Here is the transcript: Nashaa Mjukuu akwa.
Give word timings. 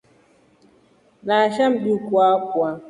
Nashaa 1.25 1.69
Mjukuu 1.73 2.21
akwa. 2.33 2.69